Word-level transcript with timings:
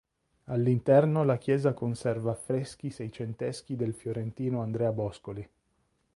All'interno 0.45 1.23
la 1.23 1.37
chiesa 1.37 1.75
conserva 1.75 2.31
affreschi 2.31 2.89
seicenteschi 2.89 3.75
del 3.75 3.93
fiorentino 3.93 4.63
Andrea 4.63 4.91
Boscoli. 4.91 5.47